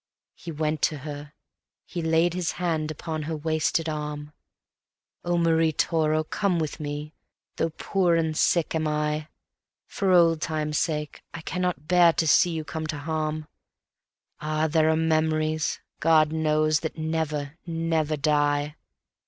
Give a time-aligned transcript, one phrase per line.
[0.33, 1.31] He went to her;
[1.85, 4.33] he laid his hand upon her wasted arm:
[5.23, 7.13] "Oh, Marie Toro, come with me,
[7.57, 9.27] though poor and sick am I.
[9.85, 13.47] For old times' sake I cannot bear to see you come to harm;
[14.39, 14.65] Ah!
[14.67, 18.77] there are memories, God knows, that never, never die.